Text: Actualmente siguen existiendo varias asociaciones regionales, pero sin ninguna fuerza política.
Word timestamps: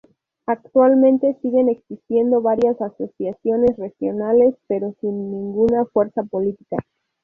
Actualmente 0.47 1.37
siguen 1.43 1.69
existiendo 1.69 2.41
varias 2.41 2.81
asociaciones 2.81 3.77
regionales, 3.77 4.55
pero 4.65 4.95
sin 4.99 5.29
ninguna 5.31 5.85
fuerza 5.85 6.23
política. 6.23 6.77